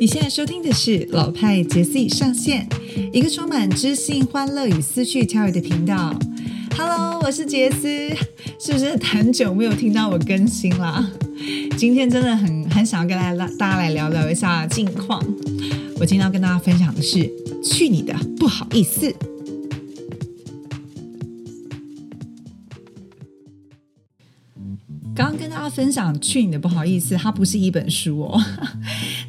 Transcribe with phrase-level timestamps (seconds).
[0.00, 2.68] 你现在收听的是老派杰 C 上线，
[3.12, 6.16] 一个充满知性、欢乐与思绪跳跃的频道。
[6.76, 8.08] Hello，我是杰斯，
[8.60, 11.10] 是不是很久没有听到我更新啦？
[11.76, 15.20] 今天真的很很想要跟大家大家来聊聊一下近况。
[15.98, 17.28] 我今天要跟大家分享的是，
[17.64, 19.12] 去你的，不好意思。
[25.12, 28.40] 刚刚跟大家分享，去你的，不好意思，它不是一本书哦。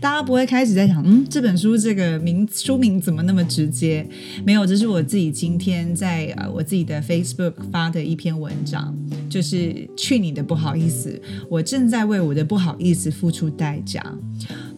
[0.01, 4.07] 大家不会开始在想，嗯，这本书这个名书名怎么那么直接？
[4.45, 8.97] 没有，这是我自己今天在呃我自己的 Facebook 发的一篇文章，
[9.29, 14.01] 就是去你的不好意思，我正在为我的不好意思付出代价。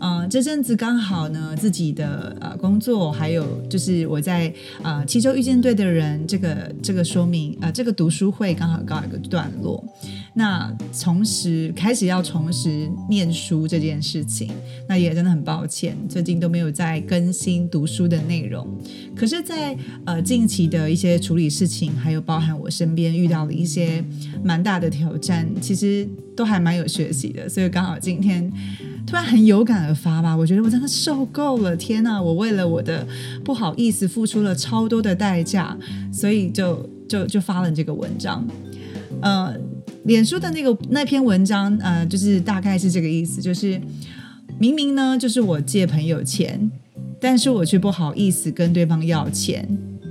[0.02, 4.52] 嗯，这阵子刚好呢，自己的呃工作，还有就是我在
[4.82, 9.84] 呃七州遇见对的人这个这个说明呃这个读书会刚好告一个段落。
[10.34, 14.50] 那重拾开始要重拾念书这件事情，
[14.88, 18.66] 那也真的很抱歉，最近都没有在更新读书的内容。
[19.14, 24.04] 可是，在呃近期的一些处理事情，还有包含我身边遇到了一些
[24.42, 27.50] 蛮大的挑战，其实都还蛮有学习的。
[27.50, 28.50] 所以刚好今天
[29.06, 33.06] 突然很有感而发吧，我觉得我真的受够了，天呐，我为了我的
[33.44, 35.78] 不好意思付出了超多的代价，
[36.12, 38.46] 所以就就就发了这个文章，
[39.22, 39.54] 呃。
[40.06, 43.80] 脸书的那个那篇文章，呃，就是大概是这个意思，就是
[44.58, 46.72] 明明呢，就是我借朋友钱，
[47.20, 49.64] 但是我却不好意思跟对方要钱，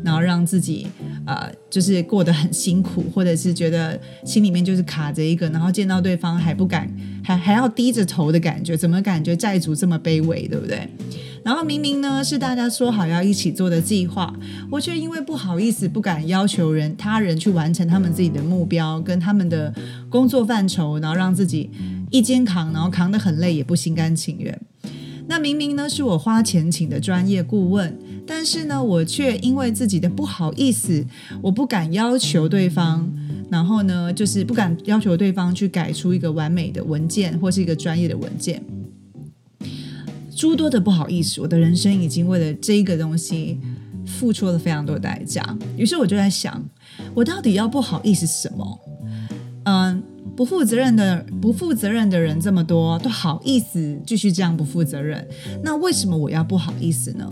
[0.05, 0.87] 然后让自己
[1.31, 10.89] 呃，就是过得很辛苦，或者是觉得心里面就是卡着一个，然后见到对方还不敢，还还要低着头的感觉，怎么感觉债主这么卑微，对不对？
[11.45, 14.34] 然后明明呢是大家说好要一起做的计划，
[14.72, 19.72] 我却因为不好意思不敢要求人他人去完成他们自己的目标跟他们的
[20.09, 21.70] 工作范畴，然后让自己
[22.11, 24.61] 一肩扛，然后扛得很累，也不心甘情愿。
[25.28, 27.97] 那明明呢是我花钱请的专业顾问，
[28.33, 31.05] 但是呢我却因为自己的不好意思，
[31.42, 33.12] 我不敢要求对方，
[33.50, 38.62] 然后呢就是不敢要求对方去改出一个完美的文件或是一个专业的文件。
[40.37, 43.59] 诸多的不好意思，我的人生已经为了这一个东西
[44.06, 45.44] 付出了非常多代价。
[45.76, 46.65] 于是我就在想，
[47.12, 48.81] 我到底要不好意思什么？
[49.65, 50.03] 嗯，
[50.37, 55.26] 不负责任的不负责任的人这么多，都好意思继续这样不负责任，
[55.65, 57.31] 那为什么我要不好意思呢？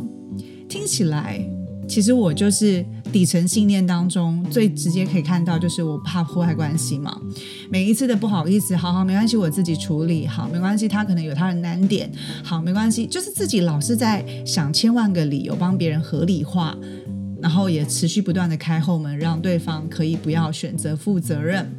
[0.68, 1.40] 听起来，
[1.88, 2.84] 其实我就是。
[3.10, 7.18] 底层信念当中最直接可以看到，就是我怕破坏关系嘛。
[7.70, 10.86] 每一次的不好意思，好好没关系，我自己处理好，没关系。
[10.86, 12.12] 他可能有他的难点，
[12.44, 16.76] 好没关系，就是自己老是在想千万个理由帮别人合理化。
[17.40, 21.70] 然后也持续不断的开后门，让对方可以不要选择负责任，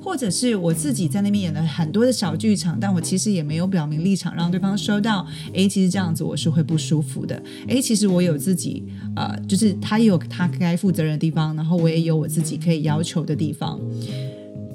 [0.00, 5.26] 或者是我自己在那边演了很多的小剧场，但我其实也没有表明立场，让对方收到。
[5.52, 7.42] 诶，其实这样子我是会不舒服的。
[7.66, 8.84] 诶，其实我有自己，
[9.16, 13.80] 呃，就是他也有他该负责任的地方，然后我也有我自己可以要求的地方。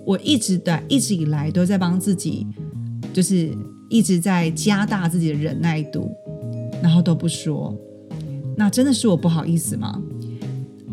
[0.05, 2.45] 我一直的一直以来都在帮自己，
[3.13, 3.49] 就是
[3.89, 6.11] 一直在加大自己的忍耐度，
[6.81, 7.73] 然后都不说，
[8.57, 10.01] 那真的是我不好意思吗？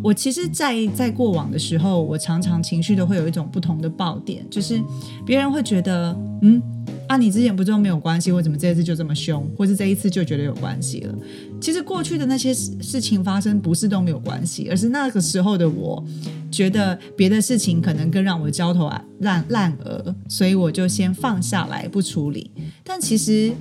[0.03, 4.81] 我其实，在在过往的时候，我常常情绪都会有一种不同的爆点，就是
[5.27, 6.61] 别人会觉得，嗯，
[7.07, 11.15] 啊，你之前不就没有关系，为什么这次就这么凶，或是这一次就觉得有关系了？
[11.61, 16.03] 其实过去的那些事情发生，不是都没有关系，而是那个时候的我
[16.51, 22.51] 觉得别的事情可能更让我焦头烂烂额，所以我就先放下来不处理。
[22.83, 23.53] 但其实。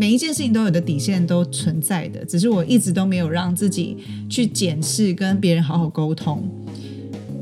[0.00, 3.98] 每一件事情都有的底线都存在的，只是我一直都没有让自己
[4.30, 6.42] 去检视跟别人好好沟通。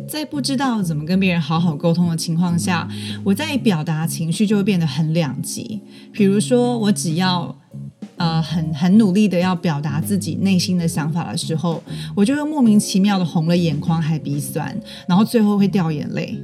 [0.08, 2.88] 在不知道怎么跟别人好好沟通的情况下，
[3.22, 5.80] 我在表达情绪就会变得很两极。
[6.12, 7.56] 比如说，我只要
[8.16, 11.80] 呃很很努力的要表达自己内心的想法的时候，
[12.16, 14.76] 我就会莫名其妙的红了眼眶，还鼻酸，
[15.06, 16.36] 然后最后会掉眼泪。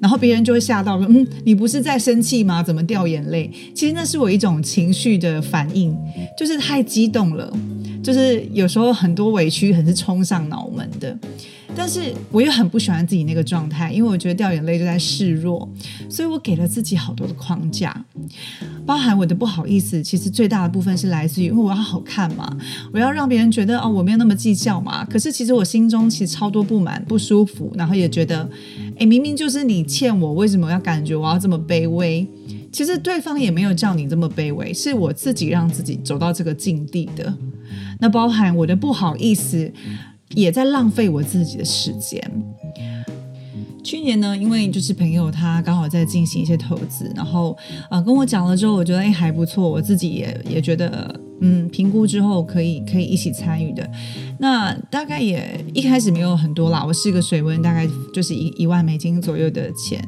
[0.00, 2.62] 然后别人就会吓到说：“嗯，你不是在生气吗？
[2.62, 5.96] 怎么掉眼泪？”其实那是我一种情绪的反应，
[6.36, 7.52] 就是太激动了，
[8.02, 11.18] 就是有时候很多委屈很是冲上脑门的。
[11.76, 15.68] 但是我又很不喜欢自己那个状态，因为我觉得掉眼泪就在示弱，
[16.08, 18.04] 所以我给了自己好多的框架，
[18.84, 20.02] 包含我的不好意思。
[20.02, 22.56] 其实最大的部分是来自于，因为我要好看嘛，
[22.92, 25.04] 我要让别人觉得哦，我没有那么计较嘛。
[25.04, 28.48] 可是其实我心中其实超多不满、不舒服，然后也觉得，
[28.98, 32.26] 哎，明明就是你欠我，为什么要感觉我要这么卑微？
[32.70, 37.32] 其实对方也没有叫你这么卑微，是我自己让自己走到这个境地的。
[38.00, 39.72] 那包含我的不好意思。
[40.34, 42.22] 也在浪费我自己的时间。
[43.82, 47.56] 去年呢，因为就是朋友他刚好在进行一些投资，然后
[47.90, 53.88] 呃跟我讲了之后，我觉得哎还不错，我自己也也觉得嗯，评估之后可以可以一起参与的。
[54.38, 60.02] 那大概也一开始没有很多啦，我试个水温，大概就是一一万美金左右的钱。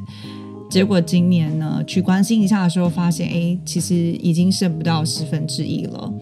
[0.69, 6.13] 结果今年呢，去关心一下的时候，发现哎，其实已经剩不到十分之一了。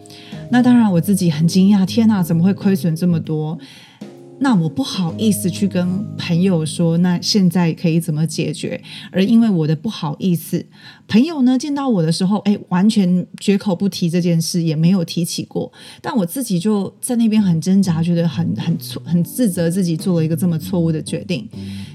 [0.50, 3.58] 那当然我自己很惊讶，天哪，怎么会亏损这么多？
[4.42, 8.82] 那我不好意思去跟朋友说，那现在可以怎么解决？
[9.12, 10.66] 而因为我的不好意思，
[11.08, 15.72] 朋友呢见到我的时候，哎，完全绝口不提这件事，也没有提起过。
[16.02, 21.48] 但我自己就在那边很挣扎，觉得很很错，很自责自己做了一个这么错误的决定。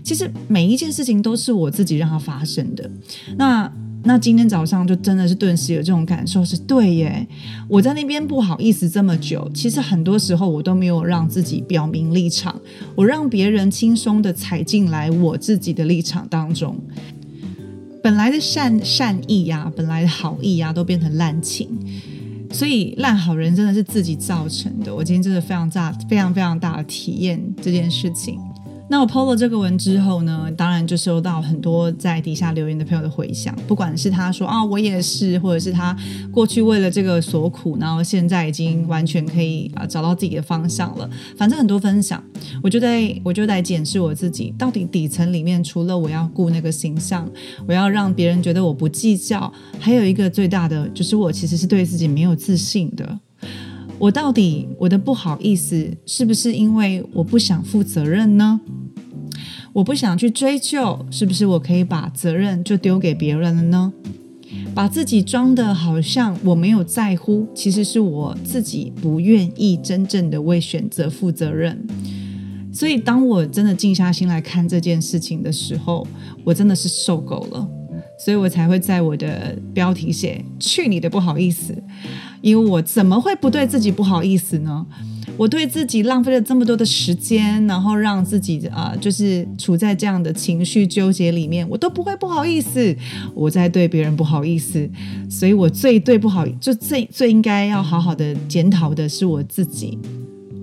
[0.03, 2.91] 其实每一件事情都是我自己让它发生的。
[3.37, 3.73] 那。
[4.07, 7.27] 那今天早上就真的是顿时有这种感受，是对耶。
[7.67, 12.55] 我在那边不好意思这么久，其实很多时候我都没有让自己表明立场，
[12.95, 16.77] 我让别人轻松的踩进来我自己的立场当中。
[18.03, 21.67] 本来的善善意呀，本来的好意呀，都变成滥情，
[22.53, 24.95] 所以烂好人真的是自己造成的。
[24.95, 28.39] 我今天真的非常大、非常非常大的体验这件事情。
[28.95, 35.97] 那我 PO 了这个文之后呢，当然就收到很多在底下留言的朋友的回响，不管是他说啊我也是，或者是他
[36.31, 41.11] 过去为了这个所苦，然后现在已经完全可以啊找到自己的方向了。
[41.37, 42.23] 反正很多分享，
[42.63, 47.29] 我就在我就在检视我自己，到底底层里面除了我要顾那个形象，
[47.67, 53.19] 我要让别人觉得我不计较，还有一个最大的就是我其实是对自己没有自信的。
[53.99, 58.61] 我到底我的不好意思，是不是因为我不想负责任呢？
[59.73, 63.93] 我不想去追究，是不是我可以把责任就丢给别人了呢？
[64.75, 71.87] 把自己装的好像我没有在乎，其实是我自己不愿意真正的为选择负责任。
[72.73, 76.07] 所以，当我真的静下心来看这件事情的时候，
[76.45, 77.69] 我真的是受够了。
[78.17, 81.75] 所以我才会在我的标题写“去你的不好意思”，
[82.45, 84.87] 因为我怎么会不对自己不好意思呢？
[85.39, 92.95] 我对自己浪费了这么多的时间，然后让自己啊，就是处在这样的情绪纠结里面，我都不会不好意思。
[93.35, 94.87] 我在对别人不好意思，
[95.31, 99.99] 所以我最对不好，就最最应该要好好的检讨的是我自己。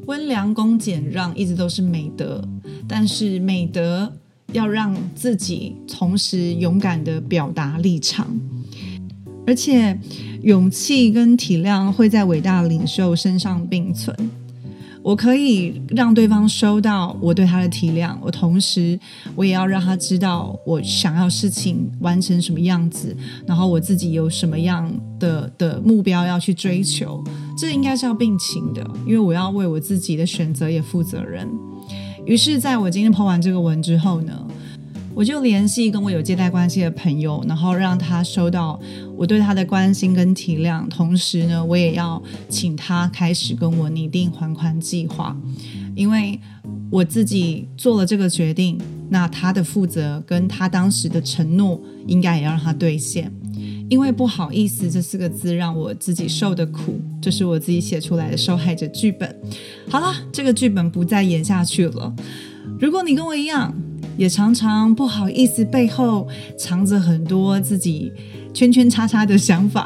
[0.06, 2.48] 温良恭俭让一直都是美德，
[2.88, 4.13] 但是美德。
[4.54, 8.28] 要让自己同时勇敢的表达立场，
[9.48, 9.98] 而且
[10.43, 14.15] 勇气跟体谅会在伟大领袖身上并存。
[15.03, 18.99] 我可以让对方收到我对他的体谅，我同时
[19.35, 23.17] 我也要让他知道我想要事情完成什么样子，
[23.47, 27.23] 然后我自己有什么样的的目标要去追求。
[27.57, 31.49] 这应该是要并行的，因为我要为我自己的选择也负责任。
[32.23, 34.47] 于是，在我今天抛完这个文之后呢，
[35.13, 38.79] 我就联系跟我有借贷关系的朋友，然后让他收到
[39.15, 40.87] 我对他的关心跟体谅。
[40.87, 45.35] 同时呢，我也要请他开始跟我拟定还款计划，
[45.95, 46.39] 因为
[46.89, 48.79] 我自己做了这个决定，
[49.09, 53.31] 那他的负责跟他当时的承诺，应该也要让他兑现。
[53.89, 59.35] 因为不好意思这四个字让我自己受的苦，这是我自己写出来的受害者剧本。
[59.89, 62.15] 好了，这个剧本不再演下去了。
[62.79, 63.75] 如果你跟我一样，
[64.21, 68.13] 也常常不好意思背后藏着很多自己
[68.53, 69.83] 圈圈叉叉的想法，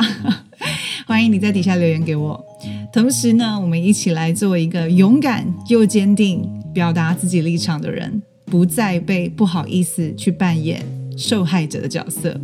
[1.07, 2.45] 欢迎你在底下留言给我。
[2.91, 10.85] 同时呢，我们一起来做一个勇敢又坚定表达自己立场的人，不再被不好意思去扮演
[11.17, 12.37] 受害者的角色。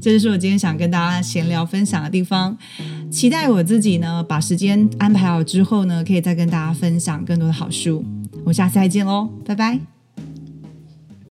[0.00, 2.56] 这就是我今天想跟大家闲聊分享的地方。
[3.10, 8.02] 期待我自己呢，把时间安排好之后呢，可以再跟大家分享更多的好书。
[8.46, 9.97] 我下次再见喽，拜拜。